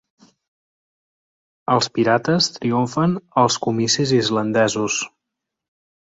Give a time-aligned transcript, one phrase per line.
[1.73, 4.97] Els Pirates triomfen als comicis islandesos